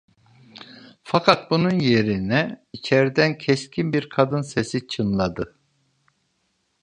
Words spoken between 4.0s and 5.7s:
kadın sesi çınladı: